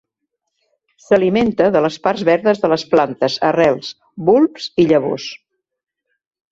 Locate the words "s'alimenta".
1.07-1.67